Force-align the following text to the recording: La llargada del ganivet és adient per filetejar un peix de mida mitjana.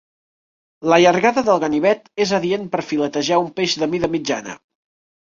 La 0.91 0.97
llargada 1.01 1.43
del 1.49 1.61
ganivet 1.63 2.09
és 2.25 2.31
adient 2.37 2.65
per 2.77 2.81
filetejar 2.93 3.39
un 3.43 3.53
peix 3.61 3.77
de 3.83 3.89
mida 3.93 4.11
mitjana. 4.15 4.57